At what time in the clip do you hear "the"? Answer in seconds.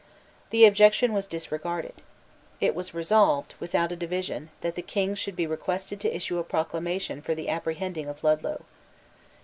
0.49-0.65, 4.73-4.81, 7.35-7.49